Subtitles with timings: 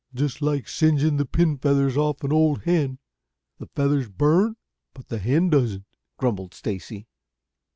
[0.15, 2.97] "Just like singeing the pin feathers off an old hen
[3.59, 4.55] the feathers burn,
[4.95, 5.85] but the hen doesn't,"
[6.17, 7.07] grumbled Stacy.